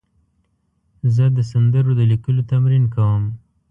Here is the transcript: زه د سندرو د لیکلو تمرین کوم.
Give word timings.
زه 1.15 1.25
د 1.37 1.39
سندرو 1.51 1.91
د 1.99 2.01
لیکلو 2.11 2.41
تمرین 2.51 2.85
کوم. 2.93 3.23